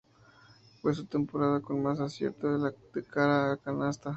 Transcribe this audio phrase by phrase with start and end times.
[0.81, 4.09] Fue su temporada con más acierto de cara a canasta.